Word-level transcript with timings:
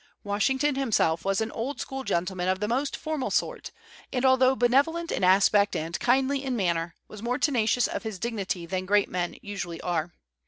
Washington 0.23 0.73
himself 0.73 1.23
was 1.23 1.41
an 1.41 1.51
old 1.51 1.79
school 1.79 2.03
gentleman 2.03 2.47
of 2.47 2.59
the 2.59 2.67
most 2.67 2.97
formal 2.97 3.29
sort, 3.29 3.69
and, 4.11 4.25
although 4.25 4.55
benevolent 4.55 5.11
in 5.11 5.23
aspect 5.23 5.75
and 5.75 5.99
kindly 5.99 6.43
in 6.43 6.55
manner, 6.55 6.95
was 7.07 7.21
more 7.21 7.37
tenacious 7.37 7.85
of 7.85 8.01
his 8.01 8.17
dignity 8.17 8.65
than 8.65 8.87
great 8.87 9.09
men 9.09 9.35
usually 9.43 9.79
are. 9.81 10.11